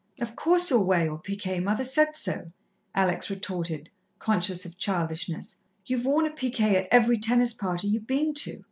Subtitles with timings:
[0.19, 1.61] "Of course, you'll wear your piqué.
[1.61, 2.51] Mother said so,"
[2.95, 5.57] Alex retorted, conscious of childishness.
[5.85, 8.59] "You've worn a piqué at every tennis party you've been to."